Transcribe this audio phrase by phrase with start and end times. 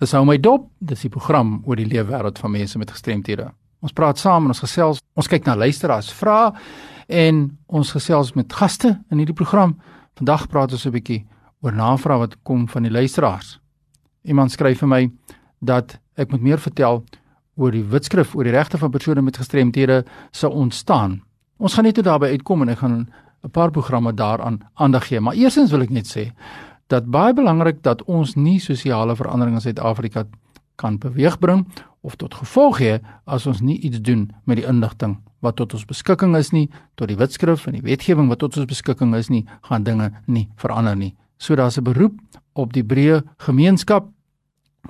[0.00, 3.50] Dis hou my dop, dis die program oor die lewe wêreld van mense met gestremthede.
[3.84, 6.54] Ons praat saam en ons gesels, ons kyk na luisteraars vra
[7.20, 9.74] en ons gesels met gaste in hierdie program.
[10.16, 11.26] Vandag praat ons 'n bietjie
[11.60, 13.58] oor navrae wat kom van die luisteraars.
[14.24, 15.10] Iemand skryf vir my
[15.60, 17.04] dat ek moet meer vertel
[17.56, 21.20] oor die wetskrif oor die regte van persone met gestremthede sou ontstaan.
[21.58, 23.08] Ons gaan net toe daarby uitkom en ek gaan
[23.44, 26.32] 'n paar programme daaraan aandag gee, maar eersins wil ek net sê
[26.90, 30.26] dat baie belangrik dat ons nie sosiale verandering in Suid-Afrika
[30.80, 31.66] kan beweegbring
[32.00, 35.86] of tot gevolg hê as ons nie iets doen met die inligting wat tot ons
[35.88, 36.66] beskikking is nie,
[37.00, 40.48] tot die wetskrif en die wetgewing wat tot ons beskikking is nie, gaan dinge nie
[40.60, 41.14] verander nie.
[41.38, 42.18] So daar's 'n beroep
[42.54, 44.08] op die breë gemeenskap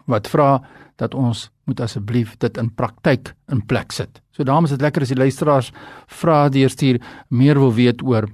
[0.07, 0.63] wat vra
[0.97, 4.21] dat ons moet asseblief dit in praktyk in plek sit.
[4.31, 5.73] So daarom is dit lekker as die luisteraars
[6.07, 8.29] vra deurstuur meer wil weet oor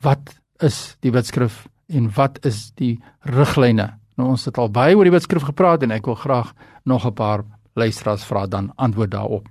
[0.00, 3.90] wat is die wetskrif en wat is die riglyne?
[4.18, 6.52] Nou ons het al baie oor die wetskrif gepraat en ek wil graag
[6.84, 9.48] nog 'n paar luisteraars vra dan antwoord daarop.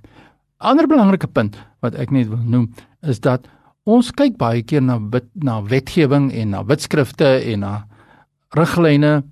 [0.58, 3.48] Ander belangrike punt wat ek net wil noem is dat
[3.84, 7.86] ons kyk baie keer na wet, na wetgewing en na wetskrifte en na
[8.50, 9.22] riglyne,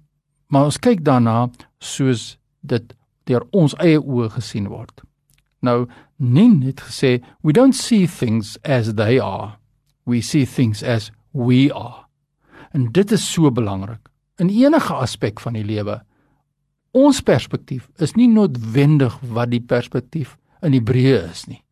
[0.47, 5.03] maar ons kyk daarna soos dit deur ons eie oë gesien word.
[5.61, 5.87] Nou,
[6.19, 9.59] Nin het gesê, "We don't see things as they are.
[10.05, 12.06] We see things as we are."
[12.77, 15.95] En dit is so belangrik in enige aspek van die lewe.
[16.93, 21.63] Ons perspektief is nie noodwendig wat die perspektief in Hebreë is nie.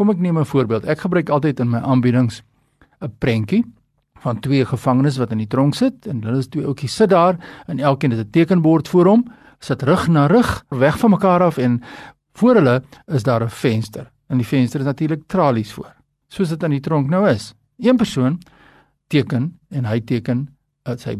[0.00, 0.84] Kom ek neem 'n voorbeeld.
[0.84, 2.42] Ek gebruik altyd in my aanbiedings
[3.02, 3.64] 'n prentjie
[4.20, 7.36] van twee gevangenes wat in die tronk sit en hulle is twee ouetjies sit daar
[7.66, 9.24] en elkeen het 'n tekenbord voor hom,
[9.58, 11.82] sit rug na rug, weg van mekaar af en
[12.32, 14.10] voor hulle is daar 'n venster.
[14.28, 15.94] En die venster is natuurlik tralies voor.
[16.28, 17.54] Soos dit in die tronk nou is.
[17.78, 18.38] Een persoon
[19.10, 20.46] teken en hy teken
[20.88, 21.16] dat sy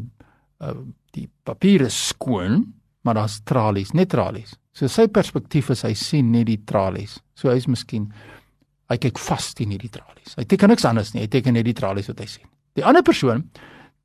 [0.63, 0.75] uh,
[1.17, 2.65] die papier is skoon,
[3.03, 4.55] maar daar's tralies, net tralies.
[4.77, 7.19] So sy perspektief is hy sien net die tralies.
[7.35, 8.11] So hy's miskien
[8.91, 10.35] hy kyk vas teen hierdie tralies.
[10.39, 12.49] Hy teken niks anders nie, hy teken net die tralies wat hy sien.
[12.79, 13.45] Die ander persoon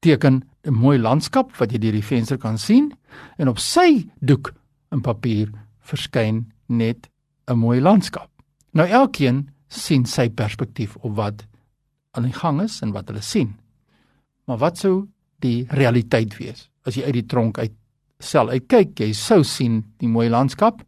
[0.05, 2.91] teken 'n mooi landskap wat jy deur die venster kan sien
[3.37, 4.53] en op sy doek
[4.91, 5.51] in papier
[5.81, 7.09] verskyn net
[7.47, 8.29] 'n mooi landskap.
[8.73, 11.45] Nou elkeen sien sy perspektief op wat
[12.11, 13.55] aan die gang is en wat hulle sien.
[14.45, 14.95] Maar wat sou
[15.43, 17.73] die realiteit wees as jy uit die tronk uit
[18.21, 20.83] sel uitkyk, jy sou sien die mooi landskap,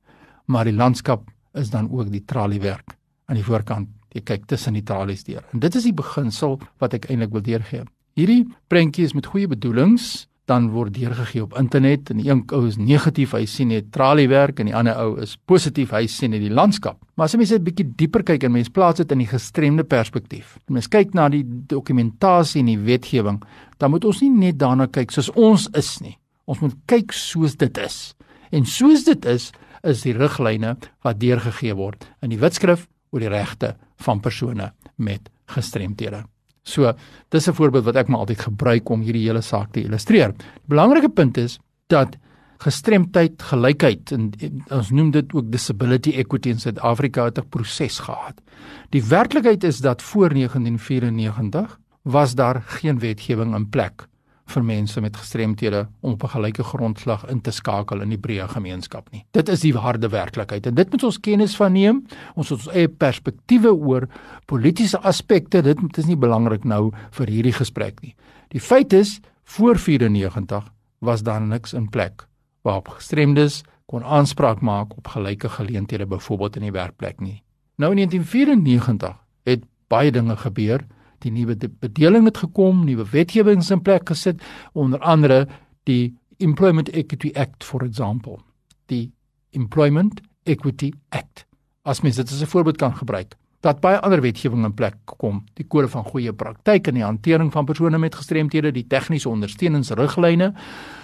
[0.48, 1.26] maar die landskap
[1.58, 2.96] is dan ook die traliewerk
[3.28, 3.90] aan die voorkant.
[4.16, 5.44] Jy kyk tussen die tralies deur.
[5.52, 7.84] En dit is die beginsel wat ek eintlik wil deurgee.
[8.18, 12.62] Hierdie prentjie is met goeie bedoelings dan word deurgegee op internet en die een ou
[12.70, 16.44] is negatief, hy sien net traliewerk en die ander ou is positief, hy sien net
[16.46, 17.02] die landskap.
[17.20, 19.84] Maar as jy net 'n bietjie dieper kyk en mens plaas dit in die gestremde
[19.84, 20.58] perspektief.
[20.70, 23.44] Mens kyk na die dokumentasie en die wetgewing,
[23.78, 26.18] dan moet ons nie net daarna kyk soos ons is nie.
[26.46, 28.16] Ons moet kyk soos dit is.
[28.52, 29.52] En soos dit is,
[29.84, 35.30] is die riglyne wat deurgegee word in die wetskrif oor die regte van persone met
[35.46, 36.24] gestremthede.
[36.68, 36.94] So,
[37.30, 40.34] dis 'n voorbeeld wat ek maar altyd gebruik om hierdie hele saak te illustreer.
[40.36, 42.18] Die belangrike punt is dat
[42.58, 48.00] gestremdheid, gelykheid en, en ons noem dit ook disability equity in Suid-Afrika het 'n proses
[48.00, 48.42] gehad.
[48.90, 54.08] Die werklikheid is dat voor 1994 was daar geen wetgewing in plek
[54.48, 58.48] vir mense met gestremthede om op 'n gelyke grondslag in te skakel in die breë
[58.48, 59.26] gemeenskap nie.
[59.32, 62.06] Dit is die harde werklikheid en dit moet ons kennis van neem.
[62.36, 64.08] Ons het ons eie perspektiewe oor
[64.46, 65.62] politieke aspekte.
[65.62, 68.16] Dit is nie belangrik nou vir hierdie gesprek nie.
[68.50, 72.28] Die feit is voor 94 was daar niks in plek
[72.62, 77.44] waarop gestremdes kon aanspraak maak op gelyke geleenthede byvoorbeeld in die werkplek nie.
[77.76, 80.84] Nou in 1994 het baie dinge gebeur
[81.26, 84.42] die nuwe bedeling het gekom, nuwe wetgewing in plek gesit,
[84.74, 85.48] onder andere
[85.84, 88.38] die Employment Equity Act for example.
[88.86, 89.12] Die
[89.52, 91.46] Employment Equity Act.
[91.82, 95.44] As mens dit as 'n voorbeeld kan gebruik, dat baie ander wetgewing in plek kom,
[95.54, 100.54] die kode van goeie praktyk in die hantering van persone met gestremthede, die tegniese ondersteuningsriglyne.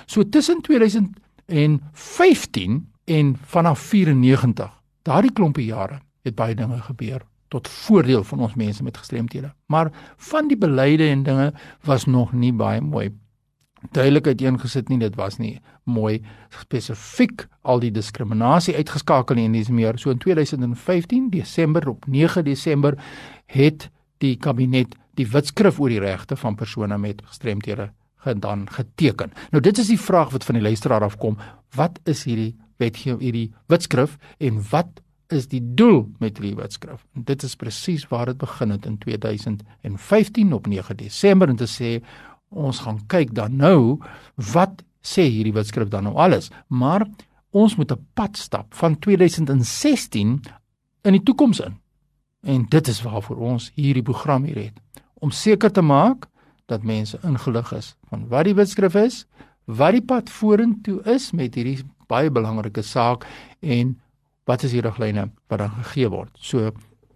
[0.06, 7.22] So tussen 2015 en vanaf 94, daardie klompie jare, het baie dinge gebeur
[7.54, 9.54] tot voordeel van ons mense met gestremthede.
[9.70, 9.92] Maar
[10.32, 11.52] van die beleide en dinge
[11.86, 13.12] was nog nie baie mooi
[13.92, 15.00] duidelikheid ingesit nie.
[15.02, 16.22] Dit was nie mooi
[16.62, 20.00] spesifiek al die diskriminasie uitgeskakel nie en dis meer.
[20.00, 22.98] So in 2015 Desember op 9 Desember
[23.52, 23.90] het
[24.24, 27.92] die kabinet die wetskrif oor die regte van persone met gestremthede
[28.24, 29.34] gedan geteken.
[29.52, 31.38] Nou dit is die vraag wat van die luisteraar afkom.
[31.76, 37.06] Wat is hierdie wetgewing hierdie wetskrif en wat is die doel met die wetskrif.
[37.16, 41.68] En dit is presies waar dit begin het in 2015 op 9 Desember en te
[41.70, 42.00] sê
[42.50, 44.00] ons gaan kyk dan nou
[44.54, 46.52] wat sê hierdie wetskrif dan nou alles.
[46.68, 47.08] Maar
[47.52, 50.42] ons moet 'n pad stap van 2016
[51.02, 51.80] in die toekoms in.
[52.42, 54.82] En dit is waarvoor ons hierdie program hier het
[55.14, 56.28] om seker te maak
[56.66, 59.26] dat mense ingelig is van wat die wetskrif is,
[59.66, 63.28] wat die pad vorentoe is met hierdie baie belangrike saak
[63.60, 63.96] en
[64.46, 66.32] wat is die riglyne wat dan gegee word.
[66.40, 66.72] So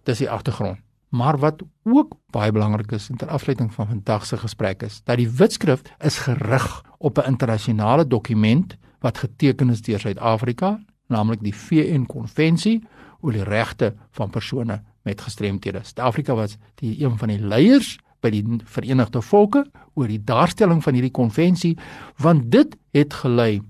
[0.08, 0.80] dis die agtergrond.
[1.08, 5.28] Maar wat ook baie belangrik is ter afsluiting van vandag se gesprek is dat die
[5.28, 12.04] wetskrif is gerig op 'n internasionale dokument wat geteken is deur Suid-Afrika, naamlik die VN
[12.06, 12.82] konvensie
[13.20, 15.80] oor die regte van persone met gestremthede.
[15.82, 19.64] Suid-Afrika was die een van die leiers by die Verenigde Volke
[19.94, 21.76] oor die daarstelling van hierdie konvensie
[22.16, 23.60] want dit het gelei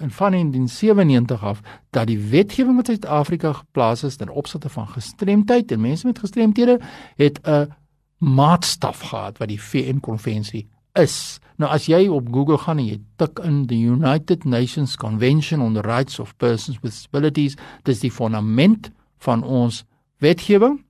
[0.00, 1.60] in van 1997 af
[1.90, 6.80] dat die wetgewing wat Suid-Afrika geplaas is ten opsigte van gestremdheid en mense met gestremthede
[7.16, 7.72] het 'n
[8.18, 11.38] maatstaf gehad wat die VN konvensie is.
[11.56, 15.74] Nou as jy op Google gaan en jy tik in the United Nations Convention on
[15.74, 19.84] the Rights of Persons with Disabilities, dis die fondament van ons
[20.18, 20.84] wetgewing,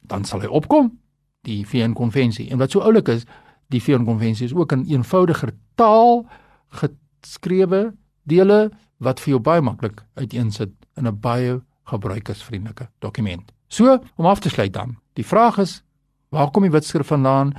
[0.00, 0.98] dan sal hy opkom
[1.46, 2.50] die VN konvensie.
[2.50, 3.24] En wat so oulik is,
[3.72, 6.26] die VN konvensie is ook in eenvoudiger taal
[6.68, 7.94] geskrewe
[8.28, 13.52] dele wat vir jou baie maklik uiteensit in 'n baie gebruikersvriendelike dokument.
[13.68, 14.96] So, om af te sluit dan.
[15.12, 15.82] Die vraag is,
[16.28, 17.52] waar kom die wetskrif vandaan?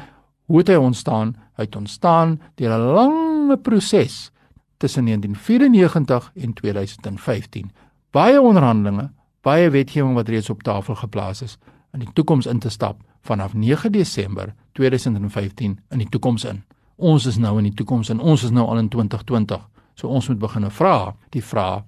[0.46, 1.36] Hoe het hy ontstaan?
[1.58, 4.32] Hy het ontstaan deur 'n lange proses
[4.78, 7.72] tussen 1994 en 2015.
[8.12, 9.12] Baie onderhandelinge,
[9.42, 11.58] baie wetgewing wat reeds op tafel geplaas is
[11.94, 16.64] in die toekoms in te stap vanaf 9 Desember 2015 in die toekoms in.
[16.96, 19.70] Ons is nou in die toekoms en ons is nou al in 2020.
[20.00, 21.84] So ons moet begin vra die vraag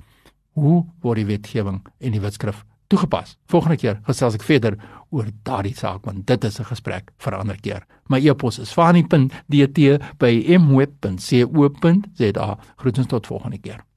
[0.60, 3.38] hoe word die wetgewing en die wetskrif toegepas.
[3.48, 4.76] Volgende keer gesels ek verder
[5.16, 7.86] oor daardie saak want dit is 'n gesprek vir 'n ander keer.
[8.10, 9.80] My e-pos is fani.dt
[10.20, 12.58] by mweb.co.za.
[12.76, 13.91] Groetens tot volgende keer.